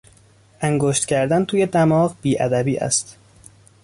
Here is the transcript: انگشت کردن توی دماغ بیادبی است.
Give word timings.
انگشت 0.61 1.05
کردن 1.05 1.45
توی 1.45 1.65
دماغ 1.65 2.15
بیادبی 2.21 2.77
است. 2.77 3.17